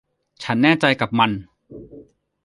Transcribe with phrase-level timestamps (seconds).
[0.43, 1.31] ฉันแน่ใจกับมัน